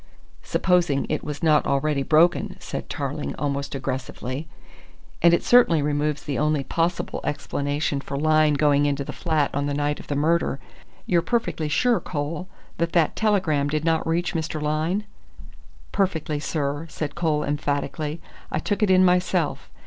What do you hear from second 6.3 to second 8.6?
only possible explanation for Lyne